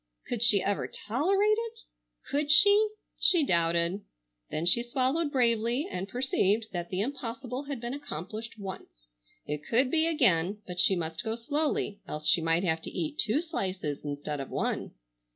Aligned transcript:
Could 0.25 0.41
she 0.41 0.63
ever 0.63 0.87
tolerate 0.87 1.59
it? 1.59 1.81
Could 2.31 2.49
she? 2.49 2.87
She 3.19 3.43
doubted. 3.45 4.01
Then 4.49 4.65
she 4.65 4.81
swallowed 4.81 5.31
bravely 5.31 5.87
and 5.91 6.07
perceived 6.09 6.65
that 6.73 6.89
the 6.89 7.01
impossible 7.01 7.65
had 7.65 7.79
been 7.79 7.93
accomplished 7.93 8.57
once. 8.57 8.89
It 9.45 9.63
could 9.63 9.91
be 9.91 10.07
again, 10.07 10.63
but 10.65 10.79
she 10.79 10.95
must 10.95 11.23
go 11.23 11.35
slowly 11.35 11.99
else 12.07 12.27
she 12.27 12.41
might 12.41 12.63
have 12.63 12.81
to 12.81 12.89
eat 12.89 13.19
two 13.19 13.43
slices 13.43 14.03
instead 14.03 14.39
of 14.39 14.49
one. 14.49 14.95